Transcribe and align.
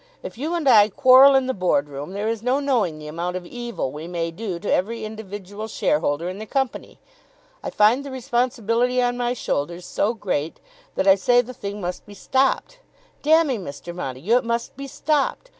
If 0.23 0.35
you 0.35 0.55
and 0.55 0.67
I 0.67 0.89
quarrel 0.89 1.35
in 1.35 1.45
that 1.45 1.59
Board 1.59 1.87
room, 1.87 2.13
there 2.13 2.27
is 2.27 2.41
no 2.41 2.59
knowing 2.59 2.97
the 2.97 3.05
amount 3.07 3.35
of 3.35 3.45
evil 3.45 3.91
we 3.91 4.07
may 4.07 4.31
do 4.31 4.57
to 4.57 4.73
every 4.73 5.05
individual 5.05 5.67
shareholder 5.67 6.27
in 6.27 6.39
the 6.39 6.47
Company. 6.47 6.97
I 7.61 7.69
find 7.69 8.03
the 8.03 8.09
responsibility 8.09 8.99
on 8.99 9.15
my 9.15 9.29
own 9.29 9.35
shoulders 9.35 9.85
so 9.85 10.15
great 10.15 10.59
that 10.95 11.05
I 11.05 11.13
say 11.13 11.41
the 11.41 11.53
thing 11.53 11.81
must 11.81 12.03
be 12.07 12.15
stopped. 12.15 12.79
Damme, 13.21 13.59
Mr. 13.63 13.93
Montague, 13.93 14.37
it 14.37 14.43
must 14.43 14.75
be 14.75 14.87
stopped. 14.87 15.49